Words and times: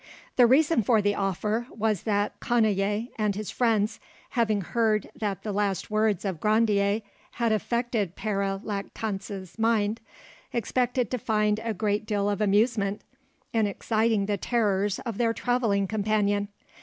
The 0.35 0.47
reason 0.47 0.81
for 0.81 0.99
the 0.99 1.13
offer 1.13 1.67
was 1.69 2.01
that 2.09 2.39
Canaye 2.39 3.09
and 3.17 3.35
his 3.35 3.51
friends, 3.51 3.99
having 4.31 4.61
heard 4.61 5.11
that 5.15 5.43
the 5.43 5.51
last 5.51 5.91
words 5.91 6.25
of 6.25 6.39
Grandier 6.39 7.03
had 7.33 7.51
affected 7.51 8.15
Pere 8.15 8.57
Lactance's 8.63 9.59
mind, 9.59 9.99
expected 10.53 11.11
to 11.11 11.19
find 11.19 11.59
a 11.63 11.75
great 11.75 12.07
deal 12.07 12.31
of 12.31 12.41
amusement 12.41 13.01
in 13.53 13.67
exciting 13.67 14.25
the 14.25 14.37
terrors 14.37 14.97
of 14.97 15.19
their 15.19 15.33
travelling 15.35 15.85
companion. 15.85 16.47